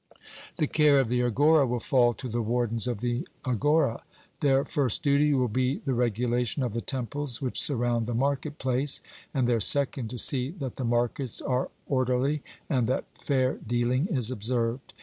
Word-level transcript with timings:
The 0.57 0.65
care 0.65 0.99
of 0.99 1.09
the 1.09 1.21
agora 1.21 1.67
will 1.67 1.79
fall 1.79 2.15
to 2.15 2.27
the 2.27 2.41
wardens 2.41 2.87
of 2.87 3.01
the 3.01 3.27
agora. 3.45 4.01
Their 4.39 4.65
first 4.65 5.03
duty 5.03 5.31
will 5.35 5.47
be 5.47 5.77
the 5.77 5.93
regulation 5.93 6.63
of 6.63 6.73
the 6.73 6.81
temples 6.81 7.39
which 7.39 7.61
surround 7.61 8.07
the 8.07 8.15
market 8.15 8.57
place; 8.57 9.01
and 9.31 9.47
their 9.47 9.61
second 9.61 10.09
to 10.09 10.17
see 10.17 10.49
that 10.49 10.77
the 10.77 10.83
markets 10.83 11.39
are 11.39 11.69
orderly 11.85 12.41
and 12.67 12.87
that 12.87 13.05
fair 13.19 13.57
dealing 13.67 14.07
is 14.07 14.31
observed. 14.31 14.93